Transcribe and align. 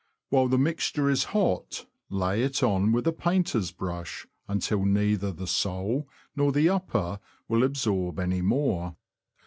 While 0.31 0.47
the 0.47 0.57
mixture 0.57 1.11
is 1.11 1.25
hot, 1.25 1.85
lay 2.09 2.41
it 2.41 2.63
on 2.63 2.91
with 2.91 3.05
a 3.05 3.11
painter's 3.13 3.69
brush, 3.71 4.25
until 4.47 4.83
neither 4.83 5.31
the 5.31 5.45
sole 5.45 6.09
nor 6.35 6.51
the 6.51 6.69
upper 6.69 7.19
will 7.47 7.63
absorb 7.63 8.19
any 8.19 8.41
more. 8.41 8.95